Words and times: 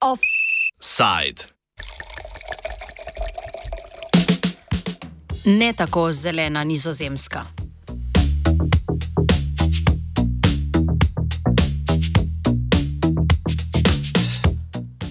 Offside. 0.00 1.42
Ne 5.44 5.72
tako 5.72 6.12
zelena 6.12 6.64
nizozemska. 6.64 7.59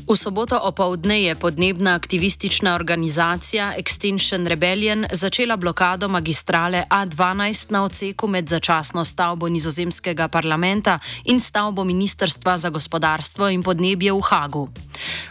V 0.10 0.18
soboto 0.18 0.58
opoldne 0.58 1.22
je 1.22 1.36
podnebna 1.36 1.94
aktivistična 1.94 2.76
organizacija 2.76 3.74
Extinction 3.78 4.48
Rebellion 4.48 5.06
začela 5.12 5.56
blokado 5.56 6.08
magistrale 6.08 6.84
A12 6.90 7.72
na 7.72 7.84
odseku 7.84 8.28
med 8.28 8.50
začasno 8.50 9.06
stavbo 9.06 9.50
nizozemskega 9.50 10.28
parlamenta 10.28 11.00
in 11.26 11.40
stavbo 11.40 11.84
Ministrstva 11.84 12.58
za 12.58 12.70
gospodarstvo 12.70 13.50
in 13.50 13.64
podnebje 13.64 14.14
v 14.14 14.22
Hagu. 14.22 14.70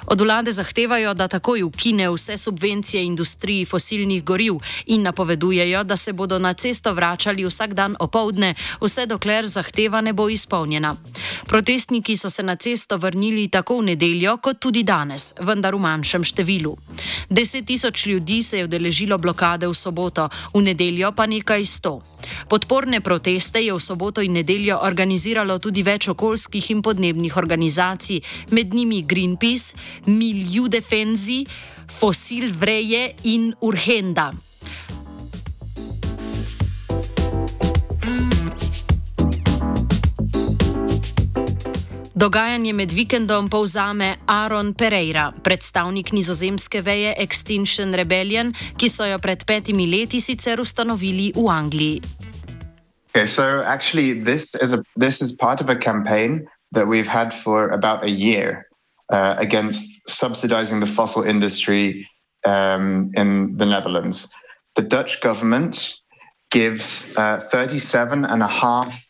Od 0.06 0.20
vlade 0.20 0.52
zahtevajo, 0.52 1.14
da 1.14 1.28
takoj 1.28 1.62
ukine 1.62 2.10
vse 2.10 2.38
subvencije 2.38 3.05
industriji 3.05 3.64
fosilnih 3.64 4.24
goriv 4.24 4.55
in 4.86 5.02
napovedujejo, 5.02 5.84
da 5.84 5.97
se 5.97 6.12
bodo 6.12 6.38
na 6.38 6.55
cesto 6.55 6.95
vračali 6.95 7.45
vsak 7.45 7.74
dan 7.74 7.97
opoldne, 8.00 8.55
vse 8.80 9.06
dokler 9.06 9.47
zahteva 9.47 10.00
ne 10.00 10.12
bo 10.12 10.28
izpolnjena. 10.28 10.97
Protestniki 11.47 12.16
so 12.16 12.30
se 12.30 12.42
na 12.42 12.56
cesto 12.56 12.97
vrnili 12.97 13.48
tako 13.48 13.78
v 13.78 13.83
nedeljo, 13.83 14.36
kot 14.36 14.60
tudi 14.60 14.67
danes, 14.70 15.34
vendar 15.40 15.74
v 15.74 15.82
manjšem 15.82 16.24
številu. 16.24 16.77
Deset 17.30 17.66
tisoč 17.66 18.06
ljudi 18.06 18.42
se 18.42 18.58
je 18.58 18.64
udeležilo 18.64 19.18
blokade 19.18 19.68
v 19.68 19.74
soboto, 19.74 20.28
v 20.54 20.62
nedeljo 20.62 21.12
pa 21.12 21.27
nekaj 21.27 21.66
sto. 21.66 22.00
Podporne 22.48 23.00
proteste 23.00 23.62
je 23.62 23.72
v 23.72 23.80
soboto 23.80 24.20
in 24.20 24.33
nedeljo 24.33 24.80
organiziralo 24.83 25.58
tudi 25.58 25.83
več 25.83 26.08
okoljskih 26.08 26.70
in 26.70 26.83
podnebnih 26.83 27.36
organizacij, 27.36 28.20
med 28.50 28.74
njimi 28.74 29.02
Greenpeace, 29.02 29.74
Milieu 30.06 30.69
Defenzi, 30.69 31.44
Fossil 31.89 32.52
Vreje 32.52 33.14
in 33.24 33.55
Urhenda. 33.61 34.47
Dogajanje 42.19 42.72
med 42.72 42.92
vikendom 42.92 43.47
povzame 43.48 44.16
Aaron 44.27 44.72
Pereira, 44.74 45.28
predstavnik 45.42 46.11
nizozemske 46.12 46.80
veje 46.83 47.12
Extinction 47.22 47.94
Rebellion, 47.94 48.50
ki 48.74 48.88
so 48.91 49.06
jo 49.06 49.20
pred 49.22 49.44
petimi 49.47 49.86
leti 49.86 50.19
sicer 50.20 50.58
ustanovili 50.58 51.28
v 51.36 51.44
Angliji. 51.46 52.00
Okay, 53.14 53.27
so 53.27 53.62
actually, 53.62 54.19
this 54.19 54.56
is 54.58 54.74
a 54.74 54.83
this 54.98 55.22
is 55.22 55.30
part 55.33 55.61
of 55.61 55.70
a 55.70 55.78
campaign 55.78 56.42
that 56.74 56.89
we've 56.89 57.06
had 57.06 57.30
for 57.30 57.70
about 57.70 58.02
a 58.02 58.11
year 58.11 58.66
uh, 59.14 59.39
against 59.39 59.86
subsidizing 60.11 60.80
the 60.80 60.91
fossil 60.91 61.22
industry 61.22 62.02
um, 62.44 63.12
in 63.14 63.55
the 63.58 63.66
Netherlands. 63.66 64.27
The 64.74 64.83
Dutch 64.83 65.20
government 65.20 65.94
gives 66.50 67.14
uh, 67.16 67.39
37 67.52 68.24
and 68.24 68.42
a 68.42 68.50
half 68.50 69.06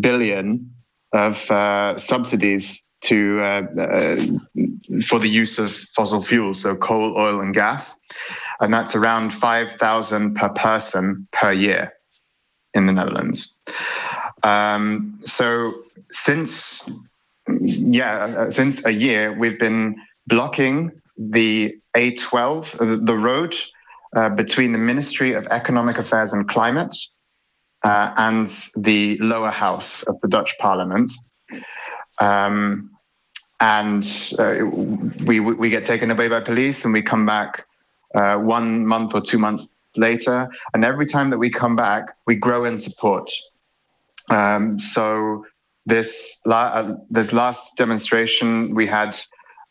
billion 0.00 0.72
of 1.12 1.50
uh, 1.50 1.96
subsidies 1.96 2.82
to 3.02 3.40
uh, 3.40 3.62
uh, 3.80 4.26
for 5.06 5.18
the 5.18 5.28
use 5.28 5.58
of 5.58 5.72
fossil 5.72 6.22
fuels, 6.22 6.62
so 6.62 6.74
coal, 6.76 7.14
oil, 7.18 7.40
and 7.40 7.54
gas, 7.54 7.98
and 8.60 8.72
that's 8.72 8.94
around 8.94 9.32
five 9.32 9.72
thousand 9.72 10.34
per 10.34 10.48
person 10.50 11.26
per 11.32 11.52
year 11.52 11.92
in 12.74 12.86
the 12.86 12.92
Netherlands. 12.92 13.60
Um, 14.42 15.18
so 15.22 15.74
since 16.10 16.88
yeah, 17.60 18.24
uh, 18.24 18.50
since 18.50 18.84
a 18.84 18.92
year 18.92 19.32
we've 19.32 19.58
been 19.58 19.96
blocking 20.26 20.90
the 21.16 21.76
A12, 21.96 22.80
uh, 22.80 23.04
the 23.04 23.16
road 23.16 23.56
uh, 24.14 24.28
between 24.30 24.72
the 24.72 24.78
Ministry 24.78 25.32
of 25.32 25.46
Economic 25.48 25.98
Affairs 25.98 26.32
and 26.32 26.48
Climate 26.48 26.96
uh, 27.86 28.12
and 28.16 28.48
the 28.76 29.16
lower 29.18 29.50
house 29.50 30.02
of 30.04 30.20
the 30.20 30.28
Dutch 30.28 30.52
Parliament. 30.58 31.12
Um, 32.20 32.90
and 33.60 34.04
uh, 34.38 34.56
we 35.24 35.40
we 35.40 35.70
get 35.70 35.84
taken 35.84 36.10
away 36.10 36.28
by 36.28 36.40
police, 36.40 36.84
and 36.84 36.92
we 36.92 37.00
come 37.00 37.24
back 37.24 37.64
uh, 38.14 38.36
one 38.36 38.84
month 38.86 39.14
or 39.14 39.20
two 39.20 39.38
months 39.38 39.68
later. 39.96 40.48
And 40.74 40.84
every 40.84 41.06
time 41.06 41.30
that 41.30 41.38
we 41.38 41.48
come 41.48 41.76
back, 41.76 42.16
we 42.26 42.34
grow 42.34 42.64
in 42.64 42.76
support. 42.76 43.30
Um, 44.30 44.78
so 44.78 45.46
this 45.86 46.40
la- 46.44 46.74
uh, 46.80 46.96
this 47.08 47.32
last 47.32 47.76
demonstration, 47.76 48.74
we 48.74 48.86
had 48.86 49.16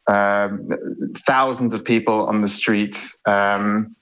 um, 0.07 0.69
thousands 1.27 1.73
of 1.73 1.83
people 1.83 2.25
on 2.27 2.41
the 2.41 2.47
street, 2.47 2.97
um, 3.25 3.93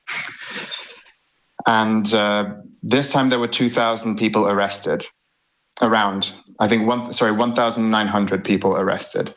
and 1.66 2.14
uh, 2.14 2.46
this 2.84 3.12
time 3.12 3.30
there 3.30 3.40
were 3.40 3.48
2,000 3.48 4.18
people 4.18 4.48
arrested, 4.48 5.06
around, 5.82 6.34
I 6.60 6.68
think, 6.68 6.86
one, 6.86 7.14
sorry, 7.14 7.32
1,900 7.32 8.44
people 8.44 8.76
arrested 8.76 9.34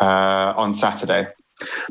uh, 0.00 0.54
on 0.56 0.72
Saturday. 0.72 1.26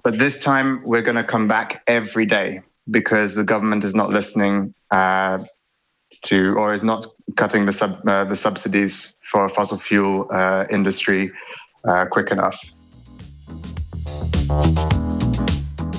But 0.03 0.17
this 0.17 0.43
time 0.43 0.81
we're 0.83 1.03
going 1.03 1.15
to 1.15 1.23
come 1.23 1.47
back 1.47 1.83
every 1.87 2.25
day 2.25 2.61
because 2.89 3.35
the 3.35 3.43
government 3.43 3.83
is 3.83 3.95
not 3.95 4.09
listening 4.09 4.73
uh, 4.91 5.43
to 6.23 6.55
or 6.55 6.73
is 6.73 6.83
not 6.83 7.07
cutting 7.35 7.65
the, 7.65 7.73
sub, 7.73 8.07
uh, 8.07 8.23
the 8.25 8.35
subsidies 8.35 9.15
for 9.21 9.47
fossil 9.49 9.77
fuel 9.77 10.27
uh, 10.31 10.65
industry 10.69 11.31
uh, 11.85 12.05
quick 12.05 12.31
enough. 12.31 12.59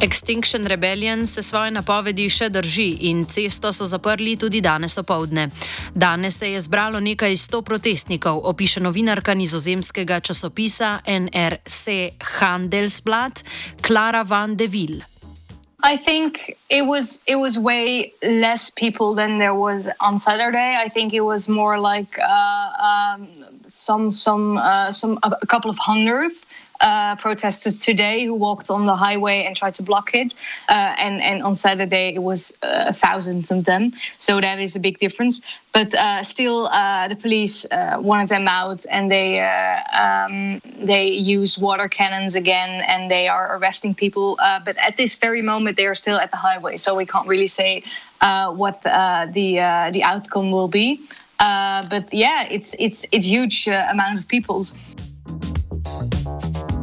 Extinction 0.00 0.66
Rebellion 0.66 1.26
se 1.26 1.42
svoje 1.42 1.70
napovedi 1.70 2.28
še 2.30 2.48
drži 2.52 2.88
in 3.08 3.24
cesto 3.24 3.72
so 3.72 3.86
zaprli 3.88 4.36
tudi 4.36 4.60
danes 4.60 4.98
opoldne. 4.98 5.48
Danes 5.94 6.38
se 6.38 6.50
je 6.52 6.60
zbralo 6.60 7.00
nekaj 7.00 7.36
sto 7.36 7.62
protestnikov, 7.62 8.42
opiše 8.44 8.80
novinarka 8.80 9.34
nizozemskega 9.34 10.20
časopisa 10.20 11.00
NRC 11.06 12.12
Handelsblad 12.38 13.42
Klara 13.80 14.22
van 14.22 14.56
de 14.56 14.66
Ville. 14.68 15.04
I 15.82 15.96
think 15.96 16.56
it 16.68 16.84
was 16.86 17.22
it 17.26 17.36
was 17.36 17.58
way 17.58 18.12
less 18.22 18.70
people 18.70 19.14
than 19.14 19.38
there 19.38 19.54
was 19.54 19.88
on 20.00 20.18
Saturday. 20.18 20.76
I 20.76 20.88
think 20.88 21.12
it 21.14 21.20
was 21.20 21.48
more 21.48 21.78
like 21.78 22.18
uh, 22.18 22.68
um, 22.88 23.28
some 23.68 24.10
some 24.10 24.58
uh, 24.58 24.90
some 24.90 25.18
a 25.22 25.46
couple 25.46 25.70
of 25.70 25.78
hundred. 25.78 26.32
Uh, 26.80 27.16
protesters 27.16 27.84
today 27.84 28.24
who 28.24 28.34
walked 28.34 28.70
on 28.70 28.86
the 28.86 28.96
highway 28.96 29.44
and 29.44 29.56
tried 29.56 29.74
to 29.74 29.82
block 29.82 30.14
it. 30.14 30.34
Uh, 30.68 30.94
and, 30.98 31.22
and 31.22 31.42
on 31.42 31.54
Saturday, 31.54 32.14
it 32.14 32.22
was 32.22 32.58
uh, 32.62 32.92
thousands 32.92 33.50
of 33.50 33.64
them. 33.64 33.92
So 34.18 34.40
that 34.40 34.60
is 34.60 34.76
a 34.76 34.80
big 34.80 34.98
difference. 34.98 35.40
But 35.72 35.94
uh, 35.94 36.22
still, 36.22 36.66
uh, 36.66 37.08
the 37.08 37.16
police 37.16 37.66
uh, 37.70 37.96
wanted 38.00 38.28
them 38.28 38.48
out 38.48 38.84
and 38.90 39.10
they, 39.10 39.40
um, 39.40 40.60
they 40.80 41.08
use 41.08 41.58
water 41.58 41.88
cannons 41.88 42.34
again 42.34 42.82
and 42.88 43.10
they 43.10 43.28
are 43.28 43.56
arresting 43.56 43.94
people. 43.94 44.36
but 44.64 44.76
at 44.78 44.96
this 44.96 45.16
very 45.16 45.42
moment, 45.42 45.76
they 45.76 45.86
are 45.86 45.94
still 45.94 46.18
at 46.18 46.30
the 46.30 46.36
highway. 46.36 46.76
So 46.76 46.94
we 46.94 47.06
can't 47.06 47.28
really 47.28 47.46
say 47.46 47.82
what 48.20 48.82
the, 48.82 49.90
the 49.92 50.02
outcome 50.02 50.50
will 50.50 50.68
be. 50.68 51.00
but 51.38 52.12
yeah, 52.12 52.46
it's 52.50 52.74
it's 52.78 53.06
it's 53.12 53.26
huge 53.26 53.68
amount 53.68 54.18
of 54.18 54.26
people. 54.28 54.64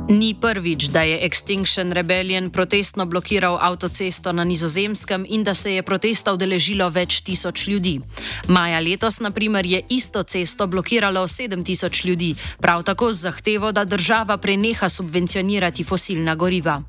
Ni 0.10 0.36
prvič, 0.36 0.92
da 0.92 1.02
je 1.02 1.20
Extinction 1.24 1.92
Rebellion 1.94 2.50
protestno 2.50 3.06
blokiral 3.06 3.58
avtocesto 3.62 4.32
na 4.32 4.44
nizozemskem 4.44 5.26
in 5.30 5.44
da 5.44 5.54
se 5.54 5.74
je 5.74 5.84
protesta 5.84 6.34
udeležilo 6.34 6.90
več 6.90 7.22
tisoč 7.24 7.68
ljudi. 7.68 8.02
Maja 8.48 8.80
letos, 8.80 9.20
na 9.20 9.32
primer, 9.32 9.66
je 9.66 9.82
isto 9.90 10.24
cesto 10.24 10.68
blokiralo 10.68 11.24
7000 11.28 12.06
ljudi, 12.06 12.36
prav 12.60 12.84
tako 12.84 13.14
z 13.14 13.22
zahtevo, 13.22 13.72
da 13.72 13.86
država 13.86 14.38
preneha 14.38 14.90
subvencionirati 14.90 15.84
fosilna 15.84 16.36
goriva. 16.36 16.82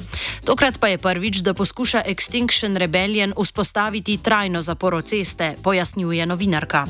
Tokrat 0.44 0.81
pa 0.81 0.88
je 0.88 0.99
prvič, 0.99 1.37
da 1.37 1.55
poskuša 1.55 2.02
Extinction 2.06 2.76
Rebellion 2.76 3.32
vzpostaviti 3.38 4.19
trajno 4.19 4.62
zaporo 4.62 5.00
ceste, 5.00 5.55
pojasnjuje 5.62 6.26
novinarka. 6.26 6.87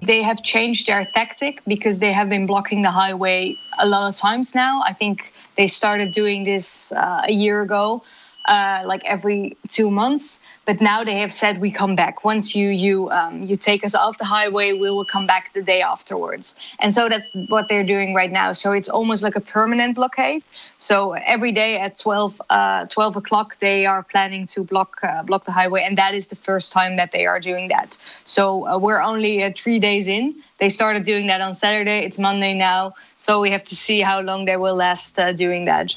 They 0.00 0.22
have 0.22 0.40
changed 0.42 0.86
their 0.86 1.04
tactic 1.04 1.60
because 1.66 2.00
they 2.00 2.12
have 2.12 2.30
been 2.30 2.46
blocking 2.46 2.82
the 2.82 2.90
highway 2.90 3.56
a 3.78 3.86
lot 3.86 4.08
of 4.08 4.16
times 4.16 4.54
now. 4.54 4.82
I 4.88 4.94
think 4.94 5.32
they 5.60 5.66
started 5.68 6.10
doing 6.10 6.44
this 6.44 6.92
uh, 6.92 7.22
a 7.28 7.32
year 7.32 7.62
ago. 7.62 8.02
Uh, 8.46 8.82
like 8.86 9.02
every 9.04 9.56
two 9.68 9.90
months. 9.90 10.42
But 10.66 10.80
now 10.80 11.02
they 11.04 11.18
have 11.18 11.32
said 11.32 11.60
we 11.60 11.70
come 11.70 11.94
back 11.96 12.24
once 12.24 12.54
you 12.54 12.68
you 12.68 13.10
um, 13.10 13.42
you 13.42 13.56
take 13.56 13.84
us 13.84 13.94
off 13.94 14.18
the 14.18 14.24
highway, 14.24 14.72
we 14.72 14.90
will 14.90 15.04
come 15.04 15.26
back 15.26 15.52
the 15.52 15.62
day 15.62 15.80
afterwards. 15.80 16.58
And 16.78 16.92
so 16.92 17.08
that's 17.08 17.28
what 17.48 17.68
they're 17.68 17.84
doing 17.84 18.14
right 18.14 18.30
now. 18.30 18.52
So 18.52 18.72
it's 18.72 18.88
almost 18.88 19.22
like 19.22 19.36
a 19.36 19.40
permanent 19.40 19.94
blockade. 19.96 20.42
So 20.78 21.12
every 21.12 21.52
day 21.52 21.78
at 21.78 21.98
12, 21.98 22.40
uh, 22.50 22.86
12 22.86 23.16
o'clock, 23.16 23.58
they 23.58 23.86
are 23.86 24.02
planning 24.02 24.46
to 24.46 24.64
block 24.64 24.98
uh, 25.02 25.22
block 25.22 25.44
the 25.44 25.52
highway, 25.52 25.82
and 25.82 25.98
that 25.98 26.14
is 26.14 26.28
the 26.28 26.36
first 26.36 26.72
time 26.72 26.96
that 26.96 27.12
they 27.12 27.26
are 27.26 27.40
doing 27.40 27.68
that. 27.68 27.98
So 28.24 28.66
uh, 28.66 28.78
we're 28.78 29.02
only 29.02 29.42
uh, 29.42 29.52
three 29.56 29.78
days 29.78 30.08
in. 30.08 30.34
They 30.58 30.68
started 30.68 31.04
doing 31.04 31.26
that 31.28 31.40
on 31.40 31.54
Saturday. 31.54 31.98
It's 32.00 32.18
Monday 32.18 32.54
now, 32.54 32.94
so 33.16 33.40
we 33.40 33.50
have 33.50 33.64
to 33.64 33.76
see 33.76 34.00
how 34.00 34.20
long 34.20 34.44
they 34.44 34.56
will 34.56 34.76
last 34.76 35.18
uh, 35.18 35.32
doing 35.32 35.64
that. 35.66 35.96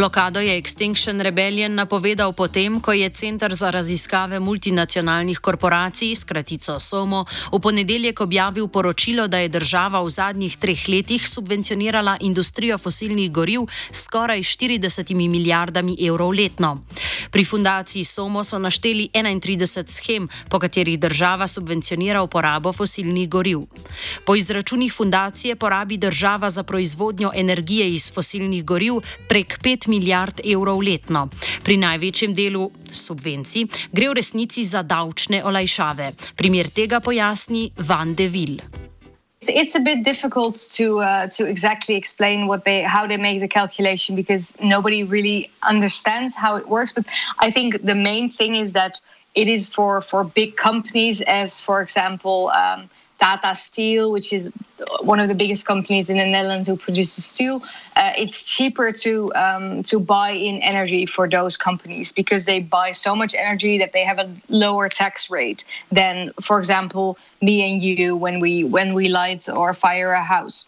Blokado 0.00 0.40
je 0.40 0.56
Extinction 0.56 1.20
Rebellion 1.20 1.74
napovedal 1.74 2.32
potem, 2.32 2.80
ko 2.80 2.88
je 2.88 3.04
Centr 3.12 3.52
za 3.52 3.68
raziskave 3.68 4.40
multinacionalnih 4.40 5.36
korporacij, 5.44 6.16
skratico 6.16 6.80
SOMO, 6.80 7.28
v 7.52 7.60
ponedeljek 7.60 8.20
objavil 8.20 8.68
poročilo, 8.72 9.28
da 9.28 9.44
je 9.44 9.52
država 9.52 10.00
v 10.00 10.08
zadnjih 10.08 10.56
treh 10.56 10.88
letih 10.88 11.28
subvencionirala 11.28 12.16
industrijo 12.20 12.78
fosilnih 12.78 13.28
goriv 13.28 13.68
s 13.92 14.08
skoraj 14.08 14.40
40 14.40 15.12
milijardami 15.28 15.96
evrov 16.00 16.32
letno. 16.32 16.80
Pri 17.30 17.44
fundaciji 17.44 18.04
SOMO 18.04 18.40
so 18.44 18.58
našteli 18.58 19.10
31 19.12 19.84
schem, 19.84 20.28
po 20.48 20.58
katerih 20.58 20.96
država 20.96 21.44
subvencionira 21.46 22.22
uporabo 22.22 22.72
fosilnih 22.72 23.28
goriv. 23.28 23.68
Po 24.24 24.36
izračunih 24.36 24.92
fundacije 24.92 25.56
porabi 25.56 25.96
država 25.96 26.50
za 26.50 26.62
proizvodnjo 26.62 27.32
energije 27.34 27.92
iz 27.94 28.12
fosilnih 28.12 28.64
goriv 28.64 29.04
prek 29.28 29.60
5 29.60 29.89
5 29.89 29.89
milijard 29.90 30.44
evrov 30.46 30.78
letno. 30.86 31.26
Pri 31.66 31.76
največjem 31.82 32.34
delu 32.34 32.70
subvencij 32.86 33.66
gre 33.92 34.10
v 34.10 34.18
resnici 34.22 34.64
za 34.64 34.82
davčne 34.86 35.42
olajšave. 35.44 36.12
Primer 36.38 36.70
tega 36.70 37.02
pojasni 37.02 37.70
Van 37.76 38.14
de 38.14 38.28
Ville. 38.30 38.62
It's 39.48 39.74
a 39.74 39.80
bit 39.80 40.04
difficult 40.04 40.56
to 40.76 41.00
uh, 41.00 41.26
to 41.36 41.48
exactly 41.48 41.96
explain 41.96 42.46
what 42.46 42.64
they 42.64 42.82
how 42.82 43.06
they 43.06 43.16
make 43.16 43.40
the 43.40 43.48
calculation 43.48 44.14
because 44.14 44.54
nobody 44.60 45.02
really 45.02 45.48
understands 45.62 46.36
how 46.36 46.56
it 46.56 46.68
works. 46.68 46.92
But 46.92 47.06
I 47.38 47.50
think 47.50 47.80
the 47.82 47.94
main 47.94 48.28
thing 48.28 48.54
is 48.54 48.72
that 48.72 49.00
it 49.34 49.48
is 49.48 49.66
for 49.66 50.02
for 50.02 50.24
big 50.24 50.56
companies, 50.56 51.22
as 51.22 51.60
for 51.60 51.80
example. 51.80 52.52
Um, 52.52 52.90
Tata 53.20 53.54
Steel, 53.54 54.10
which 54.10 54.32
is 54.32 54.52
one 55.02 55.20
of 55.20 55.28
the 55.28 55.34
biggest 55.34 55.66
companies 55.66 56.08
in 56.08 56.16
the 56.16 56.24
Netherlands 56.24 56.66
who 56.66 56.76
produces 56.76 57.24
steel, 57.24 57.62
uh, 57.96 58.12
it's 58.16 58.50
cheaper 58.50 58.92
to 58.92 59.32
um, 59.34 59.82
to 59.84 60.00
buy 60.00 60.30
in 60.30 60.56
energy 60.62 61.04
for 61.06 61.28
those 61.28 61.56
companies 61.56 62.12
because 62.12 62.46
they 62.46 62.60
buy 62.60 62.92
so 62.92 63.14
much 63.14 63.34
energy 63.34 63.78
that 63.78 63.92
they 63.92 64.04
have 64.04 64.18
a 64.18 64.34
lower 64.48 64.88
tax 64.88 65.28
rate 65.30 65.64
than, 65.92 66.32
for 66.40 66.58
example, 66.58 67.18
me 67.42 67.70
and 67.70 67.82
you 67.82 68.16
when 68.16 68.40
we 68.40 68.64
when 68.64 68.94
we 68.94 69.08
light 69.08 69.48
or 69.48 69.74
fire 69.74 70.12
a 70.12 70.22
house. 70.22 70.66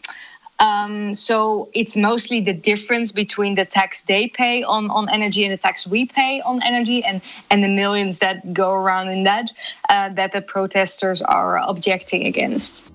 Um, 0.59 1.13
so 1.13 1.71
it's 1.75 1.97
mostly 1.97 2.41
the 2.41 2.53
difference 2.53 3.11
between 3.11 3.57
the 3.57 3.65
tax 3.65 4.05
they 4.05 4.29
pay 4.29 4.63
on, 4.63 4.91
on 4.91 5.09
energy 5.09 5.45
and 5.45 5.53
the 5.53 5.57
tax 5.57 5.87
we 5.87 6.07
pay 6.07 6.41
on 6.43 6.63
energy 6.63 7.05
and, 7.05 7.21
and 7.51 7.65
the 7.65 7.69
millions 7.69 8.21
that 8.21 8.55
go 8.55 8.73
around 8.73 9.09
in 9.09 9.25
that 9.25 9.51
uh, 9.89 10.11
that 10.11 10.33
the 10.33 10.41
protesters 10.41 11.21
are 11.23 11.59
objecting 11.59 12.27
against. 12.27 12.92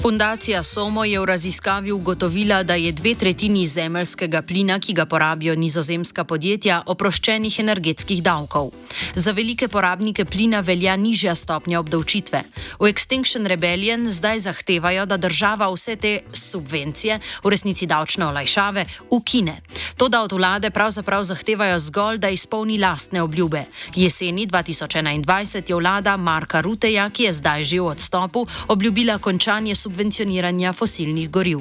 Fundacija 0.00 0.62
Somo 0.62 1.04
je 1.04 1.20
v 1.20 1.24
raziskavi 1.24 1.92
ugotovila, 1.92 2.62
da 2.62 2.74
je 2.74 2.92
dve 2.92 3.14
tretjini 3.14 3.66
zemeljskega 3.66 4.40
plina, 4.42 4.78
ki 4.80 4.92
ga 4.92 5.04
porabijo 5.04 5.52
nizozemska 5.54 6.24
podjetja, 6.24 6.78
oproščenih 6.86 7.58
energetskih 7.60 8.22
davkov. 8.22 8.70
Za 9.14 9.32
velike 9.36 9.68
porabnike 9.68 10.24
plina 10.24 10.60
velja 10.60 10.96
nižja 10.96 11.34
stopnja 11.34 11.80
obdavčitve. 11.80 12.40
V 12.80 12.88
Extinction 12.88 13.44
Rebellion 13.46 14.08
zdaj 14.10 14.38
zahtevajo, 14.38 15.04
da 15.06 15.16
država 15.20 15.68
vse 15.68 15.96
te 15.96 16.14
subvencije, 16.32 17.20
v 17.44 17.52
resnici 17.52 17.86
davčne 17.86 18.26
olajšave, 18.26 18.86
ukine. 19.10 19.60
To, 19.96 20.08
da 20.08 20.22
od 20.22 20.32
vlade 20.32 20.70
pravzaprav 20.70 21.24
zahtevajo 21.28 21.78
zgolj, 21.78 22.18
da 22.18 22.32
izpolni 22.32 22.78
lastne 22.78 23.22
obljube. 23.22 23.66
Jeseni 23.94 24.46
2021 24.46 25.68
je 25.68 25.76
vlada 25.76 26.16
Marka 26.16 26.60
Ruteja, 26.60 27.10
ki 27.10 27.28
je 27.28 27.32
zdaj 27.32 27.64
že 27.64 27.80
v 27.80 27.92
odstopu, 27.92 28.46
obljubila 28.68 29.18
končanje 29.18 29.74
subvencij. 29.74 29.89
Subvencioniranja 29.90 30.72
fosilnih 30.72 31.30
goriv. 31.30 31.60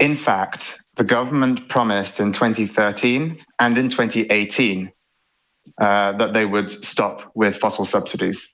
In 0.00 0.16
fact, 0.16 0.80
the 0.96 1.04
government 1.04 1.68
promised 1.68 2.20
in 2.20 2.32
2013 2.32 3.36
and 3.58 3.78
in 3.78 3.88
2018 3.88 4.90
uh, 5.80 6.12
that 6.12 6.32
they 6.32 6.46
would 6.46 6.70
stop 6.70 7.30
with 7.34 7.56
fossil 7.56 7.84
subsidies. 7.84 8.48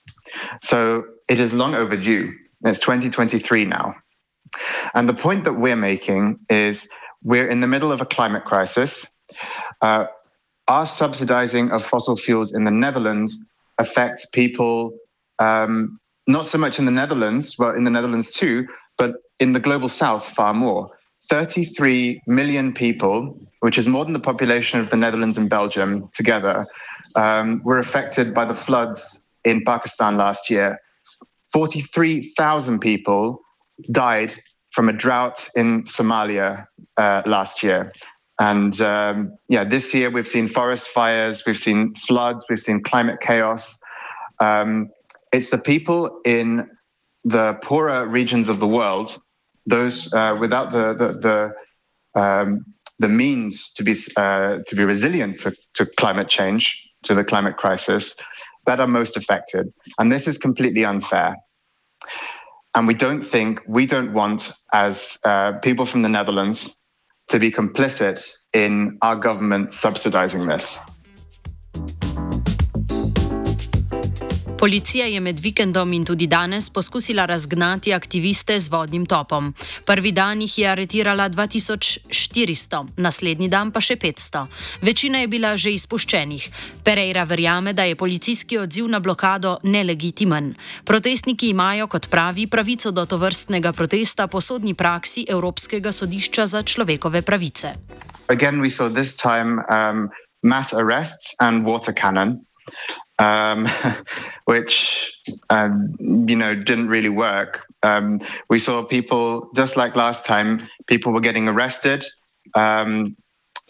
So 0.63 1.05
it 1.29 1.39
is 1.41 1.53
long 1.53 1.75
overdue. 1.75 2.33
It's 2.65 2.79
2023 2.79 3.65
now. 3.65 3.95
And 4.95 5.09
the 5.09 5.15
point 5.15 5.45
that 5.45 5.55
we're 5.55 5.77
making 5.77 6.39
is 6.51 6.89
we're 7.23 7.49
in 7.49 7.61
the 7.61 7.67
middle 7.67 7.93
of 7.93 8.01
a 8.01 8.07
climate 8.07 8.45
crisis. 8.45 9.07
Uh, 9.81 10.07
our 10.67 10.87
subsidizing 10.87 11.71
of 11.71 11.85
fossil 11.85 12.17
fuels 12.17 12.53
in 12.53 12.65
the 12.65 12.71
Netherlands 12.71 13.45
affects 13.79 14.27
people 14.27 14.93
um, 15.39 16.01
not 16.27 16.47
so 16.47 16.59
much 16.59 16.79
in 16.79 16.85
the 16.85 16.91
Netherlands, 16.91 17.57
well, 17.59 17.75
in 17.75 17.85
the 17.85 17.91
Netherlands 17.91 18.31
too, 18.31 18.67
but 18.99 19.15
in 19.39 19.53
the 19.53 19.61
global 19.61 19.89
south, 19.89 20.29
far 20.29 20.53
more. 20.53 20.91
33 21.31 22.23
million 22.27 22.73
people, 22.73 23.39
which 23.61 23.79
is 23.79 23.89
more 23.89 24.05
than 24.05 24.13
the 24.13 24.21
population 24.21 24.81
of 24.81 24.91
the 24.91 24.97
Netherlands 24.97 25.37
and 25.39 25.49
Belgium 25.51 26.09
together, 26.13 26.67
um, 27.17 27.59
were 27.65 27.79
affected 27.79 28.35
by 28.35 28.45
the 28.45 28.55
floods 28.55 29.23
in 29.45 29.63
Pakistan 29.65 30.17
last 30.17 30.51
year. 30.51 30.79
43,000 31.53 32.79
people 32.79 33.41
died 33.91 34.35
from 34.71 34.89
a 34.89 34.93
drought 34.93 35.49
in 35.57 35.83
Somalia 35.85 36.67
uh, 36.97 37.23
last 37.27 37.63
year. 37.63 37.93
And 38.39 38.81
um, 38.81 39.37
yeah, 39.49 39.65
this 39.65 39.93
year 39.95 40.11
we've 40.11 40.29
seen 40.29 40.47
forest 40.47 40.89
fires, 40.89 41.45
we've 41.45 41.59
seen 41.59 41.95
floods, 41.95 42.45
we've 42.49 42.61
seen 42.61 42.83
climate 42.83 43.21
chaos. 43.21 43.81
Um, 44.39 44.91
it's 45.33 45.51
the 45.51 45.59
people 45.59 46.21
in 46.25 46.71
the 47.29 47.55
poorer 47.63 48.07
regions 48.07 48.49
of 48.49 48.59
the 48.59 48.67
world, 48.67 49.21
those 49.67 50.13
uh, 50.15 50.37
without 50.41 50.71
the 50.71 50.95
the 50.95 51.09
the, 52.15 52.21
um, 52.21 52.65
the 52.99 53.09
means 53.09 53.73
to 53.75 53.85
be 53.85 53.95
uh, 54.17 54.59
to 54.67 54.77
be 54.77 54.85
resilient 54.85 55.39
to, 55.39 55.55
to 55.75 55.87
climate 55.97 56.29
change, 56.29 56.63
to 57.03 57.15
the 57.15 57.25
climate 57.25 57.57
crisis, 57.57 58.17
that 58.67 58.81
are 58.81 58.87
most 58.87 59.17
affected, 59.17 59.73
and 59.99 60.11
this 60.11 60.27
is 60.27 60.39
completely 60.39 60.85
unfair. 60.85 61.37
And 62.75 62.87
we 62.87 62.95
don't 62.95 63.23
think 63.23 63.61
we 63.67 63.87
don't 63.87 64.13
want 64.13 64.53
as 64.73 65.19
uh, 65.25 65.53
people 65.63 65.85
from 65.87 66.03
the 66.03 66.09
Netherlands 66.09 66.77
to 67.29 67.39
be 67.39 67.51
complicit 67.51 68.33
in 68.55 68.99
our 69.03 69.17
government 69.17 69.75
subsidizing 69.75 70.47
this. 70.47 70.79
Policija 74.59 75.07
je 75.07 75.21
med 75.21 75.41
vikendom 75.41 75.93
in 75.93 76.05
tudi 76.05 76.27
danes 76.27 76.71
poskusila 76.71 77.25
razgnati 77.27 77.93
aktiviste 77.95 78.59
z 78.59 78.69
vodnim 78.69 79.07
topom. 79.07 79.53
Prvi 79.87 80.13
dan 80.13 80.41
jih 80.43 80.59
je 80.59 80.67
aretirala 80.69 81.29
2400, 81.29 82.87
naslednji 82.97 83.49
dan 83.49 83.71
pa 83.71 83.81
še 83.81 83.95
500. 83.97 84.47
Večina 84.83 85.21
je 85.23 85.29
bila 85.29 85.57
že 85.57 85.71
izpuščenih. 85.73 86.49
Pereira 86.85 87.23
verjame, 87.25 87.73
da 87.73 87.85
je 87.87 87.95
policijski 87.95 88.59
odziv 88.59 88.89
na 88.89 88.99
blokado 88.99 89.59
nelegitimen. 89.63 90.55
Protestniki 90.85 91.49
imajo, 91.55 91.87
kot 91.87 92.11
pravi, 92.11 92.47
pravico 92.47 92.91
do 92.91 93.07
tovrstnega 93.07 93.73
protesta 93.73 94.27
po 94.27 94.41
sodni 94.41 94.75
praksi 94.75 95.27
Evropskega 95.29 95.93
sodišča 95.93 96.47
za 96.47 96.63
človekove 96.63 97.23
pravice. 97.23 97.75
Again, 98.29 98.59
we 98.61 98.75
saw 98.75 98.91
this 98.91 99.15
time 99.15 99.63
um, 99.71 100.11
mass 100.43 100.75
arrests 100.75 101.35
and 101.39 101.65
water 101.65 101.95
cannon. 101.95 102.43
Um, 103.19 103.67
which 104.45 105.13
um, 105.51 105.95
you 106.01 106.37
know 106.37 106.55
didn't 106.55 106.89
really 106.89 107.09
work. 107.09 107.67
Um, 107.83 108.21
we 108.49 108.59
saw 108.59 108.83
people 108.83 109.51
just 109.55 109.77
like 109.77 109.97
last 109.97 110.25
time. 110.25 110.61
People 110.87 111.13
were 111.13 111.21
getting 111.21 111.49
arrested 111.49 112.05
um, 112.55 113.17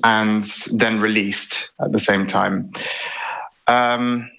and 0.05 0.45
then 0.73 1.00
released 1.00 1.71
at 1.81 1.93
the 1.93 1.99
same 1.99 2.26
time. 2.26 2.71
Um, 3.67 4.31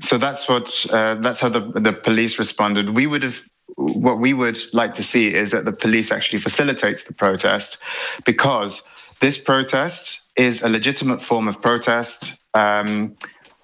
so 0.00 0.18
that's 0.18 0.48
what 0.48 0.86
uh, 0.90 1.14
that's 1.16 1.40
how 1.40 1.48
the 1.48 1.60
the 1.60 1.92
police 1.92 2.38
responded. 2.38 2.90
We 2.90 3.06
would 3.06 3.22
have. 3.22 3.40
What 3.76 4.18
we 4.18 4.34
would 4.34 4.58
like 4.74 4.92
to 4.94 5.02
see 5.02 5.32
is 5.32 5.50
that 5.52 5.64
the 5.64 5.72
police 5.72 6.12
actually 6.12 6.40
facilitates 6.40 7.04
the 7.04 7.14
protest, 7.14 7.78
because 8.26 8.82
this 9.20 9.42
protest 9.42 10.28
is 10.36 10.62
a 10.62 10.68
legitimate 10.68 11.22
form 11.22 11.48
of 11.48 11.60
protest, 11.62 12.38
um, 12.52 13.16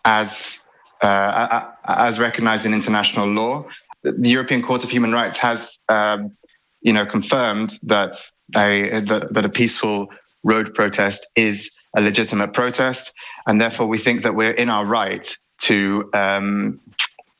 as 0.07 0.62
uh, 1.02 1.64
as 1.85 2.19
recognized 2.19 2.67
in 2.67 2.75
international 2.75 3.26
law. 3.26 3.64
The 4.02 4.31
European 4.31 4.62
Court 4.62 4.85
of 4.85 4.90
Human 4.90 5.12
Rights 5.12 5.38
has 5.38 5.78
um, 5.88 6.37
you 6.81 6.93
know, 6.93 7.05
confirmed 7.05 7.78
that 7.85 8.17
a 8.57 9.00
that, 9.00 9.33
that 9.33 9.45
a 9.45 9.49
peaceful 9.49 10.09
road 10.43 10.75
protest 10.75 11.26
is 11.37 11.76
a 11.97 12.00
legitimate 12.00 12.52
protest, 12.52 13.12
and 13.47 13.61
therefore 13.61 13.87
we 13.87 13.99
think 13.99 14.23
that 14.23 14.35
we're 14.35 14.52
in 14.52 14.69
our 14.69 14.85
right 14.85 15.37
to. 15.62 16.09
Um, 16.12 16.81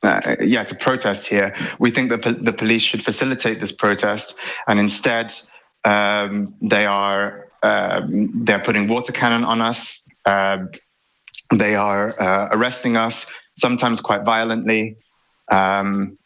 uh, 0.01 0.37
yeah, 0.39 0.63
to 0.63 0.75
protest 0.75 1.27
here. 1.27 1.53
We 1.77 1.91
think 1.91 2.09
that 2.09 2.21
po- 2.21 2.31
the 2.31 2.53
police 2.53 2.81
should 2.81 3.03
facilitate 3.03 3.59
this 3.59 3.73
protest, 3.73 4.33
and 4.65 4.79
instead, 4.79 5.33
um, 5.83 6.55
they 6.61 6.85
are 6.85 7.49
um, 7.63 8.31
they're 8.45 8.63
putting 8.63 8.87
water 8.87 9.11
cannon 9.11 9.43
on 9.43 9.61
us. 9.61 10.01
Uh, 10.25 10.67
they 11.53 11.75
are 11.75 12.17
uh, 12.17 12.47
arresting 12.53 12.95
us, 12.95 13.29
sometimes 13.59 14.01
quite 14.01 14.23
violently, 14.25 14.97
um, 15.51 16.17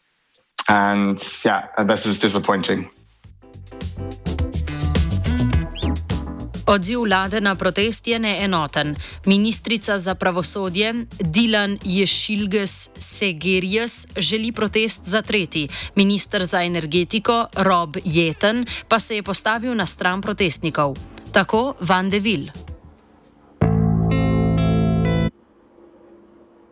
and 0.68 1.18
yeah, 1.44 1.66
this 1.84 2.06
is 2.06 2.18
disappointing. 2.18 2.88
Odziv 6.66 7.04
vlade 7.04 7.40
na 7.40 7.54
protest 7.54 8.06
je 8.08 8.18
neenoten. 8.18 8.96
Ministrica 9.26 9.98
za 9.98 10.14
pravosodje 10.14 11.06
Dilan 11.20 11.78
Ješilges 11.84 12.88
Segerjes 12.98 14.06
želi 14.16 14.52
protest 14.52 15.00
zatreti. 15.04 15.68
Ministr 15.94 16.44
za 16.44 16.62
energetiko 16.62 17.46
Rob 17.56 17.96
Jeten 18.04 18.66
pa 18.88 18.98
se 18.98 19.16
je 19.16 19.22
postavil 19.22 19.74
na 19.74 19.86
stran 19.86 20.20
protestnikov. 20.20 20.96
Tako 21.32 21.74
Van 21.80 22.10
de 22.10 22.18
Ville. 22.18 22.73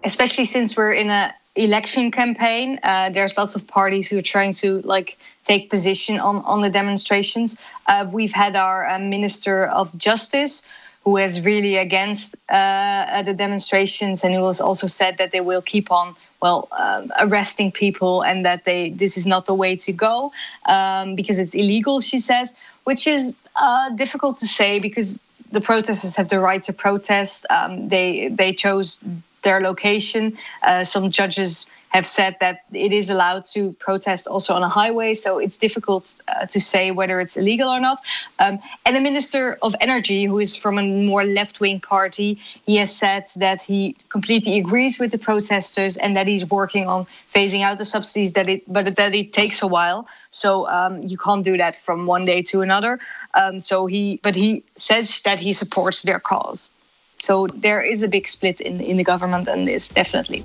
Especially 0.04 0.44
since 0.44 0.76
we're 0.76 0.92
in 0.92 1.11
a 1.11 1.35
election 1.54 2.11
campaign. 2.11 2.80
Uh, 2.82 3.11
there's 3.11 3.37
lots 3.37 3.54
of 3.54 3.66
parties 3.66 4.09
who 4.09 4.18
are 4.18 4.23
trying 4.23 4.52
to 4.52 4.80
like 4.82 5.18
take 5.42 5.68
position 5.68 6.18
on 6.18 6.37
on 6.44 6.62
the 6.62 6.71
demonstrations. 6.71 7.59
Uh, 7.87 8.09
we've 8.12 8.32
had 8.32 8.56
our 8.56 8.88
uh, 8.88 8.99
Minister 8.99 9.66
of 9.66 9.97
Justice 9.99 10.66
who 11.04 11.16
is 11.16 11.40
really 11.40 11.76
against 11.76 12.37
uh, 12.49 13.23
the 13.23 13.35
demonstrations 13.35 14.23
and 14.23 14.35
who 14.35 14.47
has 14.47 14.61
also 14.61 14.87
said 14.87 15.18
that 15.18 15.32
they 15.32 15.40
will 15.40 15.62
keep 15.62 15.90
on 15.90 16.14
well 16.40 16.68
um, 16.73 17.12
arresting 17.21 17.73
people 17.73 18.23
and 18.23 18.44
that 18.44 18.64
they 18.64 18.90
this 18.90 19.16
is 19.16 19.26
not 19.26 19.47
the 19.47 19.54
way 19.54 19.75
to 19.76 19.92
go 19.92 20.32
um, 20.66 21.14
because 21.14 21.38
it's 21.38 21.54
illegal. 21.54 22.00
She 22.00 22.18
says, 22.18 22.54
which 22.85 23.06
is 23.06 23.35
uh, 23.56 23.90
difficult 23.90 24.38
to 24.38 24.47
say 24.47 24.78
because 24.78 25.23
the 25.50 25.61
protesters 25.61 26.16
have 26.16 26.28
the 26.28 26.40
right 26.40 26.62
to 26.62 26.73
protest. 26.73 27.47
Um, 27.50 27.88
they 27.88 28.28
they 28.28 28.52
chose 28.52 29.04
their 29.42 29.61
location. 29.61 30.37
Uh, 30.62 30.84
some 30.84 31.11
judges 31.11 31.66
have 31.92 32.06
said 32.06 32.37
that 32.40 32.64
it 32.72 32.92
is 32.92 33.11
allowed 33.11 33.44
to 33.44 33.72
protest 33.75 34.26
also 34.26 34.54
on 34.54 34.62
a 34.62 34.68
highway, 34.68 35.12
so 35.12 35.38
it's 35.38 35.58
difficult 35.58 36.20
uh, 36.28 36.46
to 36.46 36.58
say 36.58 36.90
whether 36.90 37.20
it's 37.20 37.37
illegal 37.37 37.68
or 37.68 37.80
not. 37.80 38.02
Um, 38.38 38.58
and 38.87 38.96
the 38.96 39.00
Minister 39.00 39.58
of 39.61 39.75
Energy, 39.80 40.25
who 40.25 40.38
is 40.38 40.56
from 40.56 40.78
a 40.78 41.06
more 41.06 41.25
left 41.25 41.61
wing 41.61 41.80
party, 41.80 42.38
he 42.64 42.76
has 42.76 42.94
said 42.94 43.26
that 43.37 43.62
he 43.62 43.94
completely 44.08 44.58
agrees 44.58 44.99
with 44.99 45.11
the 45.11 45.18
protesters 45.18 45.99
and 45.99 46.16
that 46.16 46.26
he's 46.26 46.46
working 46.46 46.87
on 46.87 47.06
phasing 47.34 47.62
out 47.62 47.76
the 47.76 47.84
subsidies, 47.84 48.32
that 48.32 48.49
it, 48.49 48.62
but 48.72 48.96
that 48.96 49.14
it 49.14 49.34
takes 49.34 49.61
a 49.61 49.66
while. 49.66 50.08
So 50.30 50.66
um, 50.70 51.02
you 51.02 51.18
can't 51.18 51.44
do 51.44 51.58
that 51.58 51.76
from 51.76 52.06
one 52.06 52.25
day 52.25 52.40
to 52.42 52.62
another. 52.62 53.00
Um, 53.34 53.61
so 53.61 53.84
he, 53.84 54.18
but 54.22 54.34
he 54.34 54.64
says 54.76 55.20
that 55.22 55.38
he 55.40 55.52
supports 55.52 56.02
their 56.04 56.20
cause. 56.20 56.70
So 57.22 57.46
there 57.54 57.80
is 57.80 58.02
a 58.02 58.08
big 58.08 58.26
split 58.28 58.60
in, 58.60 58.80
in 58.80 58.96
the 58.96 59.04
government 59.04 59.48
and 59.48 59.66
this, 59.66 59.88
definitely. 59.88 60.44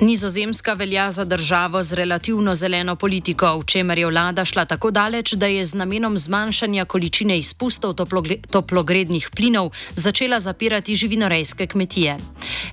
Nizozemska 0.00 0.72
velja 0.72 1.10
za 1.10 1.24
državo 1.24 1.82
z 1.82 1.92
relativno 1.92 2.54
zeleno 2.54 2.96
politiko, 2.96 3.58
v 3.58 3.64
čemer 3.64 3.98
je 3.98 4.06
vlada 4.06 4.44
šla 4.44 4.64
tako 4.64 4.90
daleč, 4.90 5.32
da 5.32 5.46
je 5.46 5.64
z 5.66 5.74
namenom 5.74 6.18
zmanjšanja 6.18 6.84
količine 6.84 7.36
izpustov 7.38 7.92
toplogrednih 8.50 9.28
plinov 9.36 9.70
začela 9.94 10.40
zapirati 10.40 10.94
živinorejske 10.94 11.66
kmetije. 11.66 12.16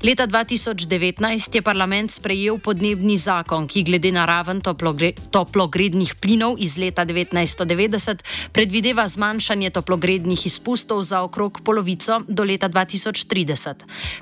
Leta 0.04 0.28
2019 0.28 1.56
je 1.56 1.62
parlament 1.62 2.12
sprejel 2.12 2.58
podnebni 2.58 3.18
zakon, 3.18 3.68
ki 3.68 3.84
glede 3.84 4.12
na 4.12 4.26
raven 4.26 4.62
toplogre 4.62 5.12
toplogrednih 5.32 6.16
plinov 6.16 6.56
iz 6.60 6.78
leta 6.78 7.06
1990 7.06 8.24
predvideva 8.52 9.08
zmanjšanje 9.08 9.70
toplogrednih 9.70 10.46
izpustov 10.46 11.04
za 11.04 11.22
okrog 11.22 11.60
polovico 11.64 12.22
do 12.28 12.44
leta 12.44 12.70
2030. 12.70 13.74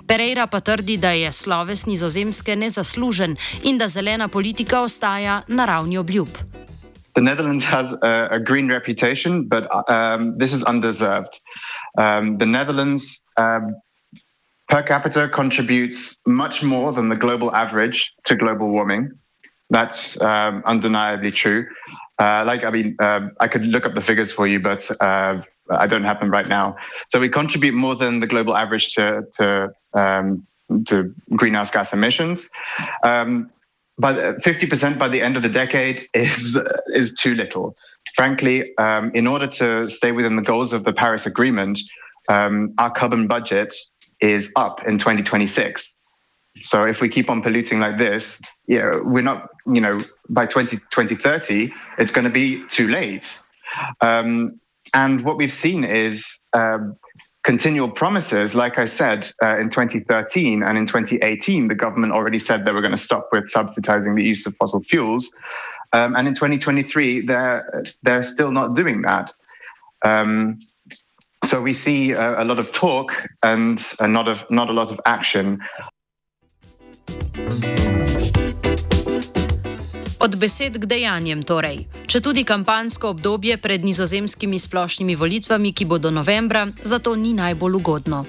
Pereira 0.08 0.48
pa 0.48 0.60
trdi, 0.60 0.98
da 0.98 1.12
je 1.12 1.32
sloves 1.32 1.86
nizozemske 1.86 2.56
nezaslužen 2.56 2.95
zaslužen 2.96 3.36
in 3.64 3.78
da 3.78 3.88
zelena 3.88 4.28
politika 4.28 4.82
ostaja 4.82 5.42
na 5.48 5.66
ravni 5.66 5.98
obljub. 5.98 6.28
The 7.14 7.22
Netherlands 7.22 7.66
has 7.66 7.94
a, 8.02 8.28
a 8.32 8.40
green 8.40 8.70
reputation, 8.70 9.48
but 9.48 9.64
um, 9.88 10.38
this 10.40 10.54
is 10.54 10.64
undeserved. 10.64 11.40
Um, 11.98 12.38
the 12.38 12.46
Netherlands 12.46 13.26
um, 13.38 13.76
per 14.68 14.84
capita 14.84 15.30
contributes 15.30 16.18
much 16.26 16.64
more 16.64 16.92
than 16.92 17.10
the 17.10 17.16
global 17.16 17.56
average 17.56 18.14
to 18.26 18.36
global 18.36 18.68
warming. 18.68 19.12
That's 19.70 20.22
um, 20.22 20.62
undeniably 20.66 21.32
true. 21.32 21.66
Uh, 22.20 22.44
like, 22.46 22.66
I 22.66 22.72
mean, 22.72 22.96
uh, 23.00 23.30
I 23.40 23.48
could 23.48 23.66
look 23.66 23.86
up 23.86 23.94
the 23.94 24.02
figures 24.02 24.34
for 24.34 24.48
you, 24.48 24.60
but 24.60 24.92
uh, 25.00 25.42
I 25.70 25.88
don't 25.88 26.04
have 26.04 26.20
them 26.20 26.30
right 26.32 26.48
now. 26.48 26.76
So 27.10 27.20
we 27.20 27.30
contribute 27.30 27.74
more 27.74 27.96
than 27.96 28.20
the 28.20 28.28
global 28.28 28.56
average 28.56 28.94
to, 28.96 29.24
to 29.40 29.70
um, 29.94 30.46
to 30.86 31.14
greenhouse 31.36 31.72
gas 31.72 31.94
emissions. 31.94 32.50
Um, 33.04 33.50
but 33.98 34.42
50% 34.42 35.00
by 35.00 35.08
the 35.08 35.22
end 35.22 35.38
of 35.38 35.44
the 35.44 35.50
decade 35.50 36.08
is 36.14 36.60
is 36.88 37.14
too 37.14 37.36
little. 37.36 37.76
Frankly, 38.14 38.76
um, 38.78 39.12
in 39.14 39.28
order 39.28 39.48
to 39.48 39.90
stay 39.90 40.12
within 40.12 40.36
the 40.36 40.42
goals 40.42 40.74
of 40.74 40.84
the 40.84 40.94
Paris 40.94 41.26
Agreement, 41.26 41.80
um, 42.30 42.74
our 42.78 42.92
carbon 42.92 43.28
budget 43.28 43.76
is 44.22 44.52
up 44.56 44.86
in 44.88 44.98
2026. 44.98 45.98
So 46.64 46.86
if 46.86 47.02
we 47.02 47.10
keep 47.10 47.30
on 47.30 47.42
polluting 47.42 47.80
like 47.80 47.98
this, 47.98 48.42
yeah, 48.68 49.00
we're 49.04 49.24
not, 49.24 49.50
you 49.66 49.82
know, 49.82 50.02
by 50.30 50.46
20, 50.46 50.78
2030, 50.78 51.72
it's 51.98 52.12
going 52.12 52.24
to 52.24 52.32
be 52.32 52.66
too 52.68 52.88
late. 52.88 53.40
Um, 54.02 54.60
and 54.94 55.24
what 55.26 55.38
we've 55.38 55.52
seen 55.52 55.84
is 55.84 56.40
um, 56.54 56.96
continual 57.46 57.90
promises. 57.90 58.56
Like 58.56 58.80
I 58.80 58.86
said, 58.86 59.32
uh, 59.42 59.58
in 59.60 59.70
2013 59.70 60.64
and 60.64 60.78
in 60.78 60.88
2018, 60.88 61.68
the 61.68 61.76
government 61.76 62.12
already 62.12 62.40
said 62.40 62.66
they 62.66 62.72
were 62.72 62.82
going 62.82 62.92
to 62.92 62.98
stop 62.98 63.30
with 63.32 63.48
subsidizing 63.48 64.16
the 64.16 64.24
use 64.24 64.48
of 64.48 64.56
fossil 64.56 64.82
fuels. 64.82 65.32
Um, 65.94 66.16
and 66.16 66.28
in 66.28 66.34
2023, 66.34 67.22
they're, 67.22 67.86
they're 68.02 68.24
still 68.24 68.52
not 68.52 68.74
doing 68.74 69.04
that. 69.04 69.32
Um, 70.04 70.60
so 71.44 71.62
we 71.62 71.76
see 71.76 72.14
a, 72.14 72.42
a, 72.42 72.46
lot 72.46 72.58
of 72.58 72.72
talk 72.72 73.28
and, 73.44 73.80
and 74.00 74.12
not, 74.12 74.28
of, 74.28 74.44
not 74.50 74.70
a 74.70 74.74
lot 74.74 74.90
of 74.90 75.00
action. 75.06 75.62
Od 80.26 80.42
besed 80.42 80.82
k 80.82 80.90
dejanjem 80.90 81.46
torej. 81.46 81.86
Če 82.10 82.18
tudi 82.18 82.42
kampansko 82.42 83.14
obdobje 83.14 83.62
pred 83.62 83.86
nizozemskimi 83.86 84.58
splošnimi 84.58 85.14
volitvami, 85.14 85.70
ki 85.70 85.86
bodo 85.86 86.10
novembra, 86.10 86.66
zato 86.82 87.14
ni 87.14 87.38
najbolj 87.38 87.78
ugodno. 87.78 88.26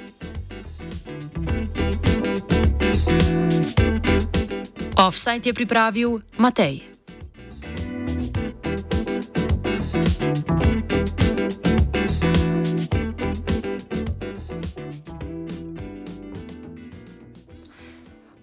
Offside 5.00 5.48
je 5.48 5.54
pripravil 5.56 6.20
Matej. 6.36 6.95